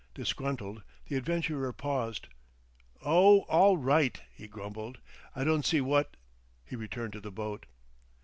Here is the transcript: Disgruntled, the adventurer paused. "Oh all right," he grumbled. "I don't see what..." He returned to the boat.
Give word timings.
Disgruntled, 0.15 0.81
the 1.07 1.15
adventurer 1.15 1.71
paused. 1.71 2.27
"Oh 3.05 3.41
all 3.41 3.77
right," 3.77 4.19
he 4.33 4.47
grumbled. 4.47 4.97
"I 5.35 5.43
don't 5.43 5.63
see 5.63 5.79
what..." 5.79 6.17
He 6.65 6.75
returned 6.75 7.13
to 7.13 7.21
the 7.21 7.29
boat. 7.31 7.67